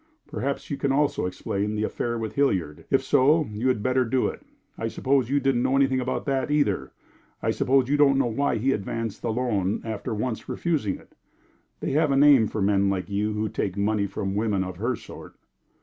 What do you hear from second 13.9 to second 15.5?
from women of her sort."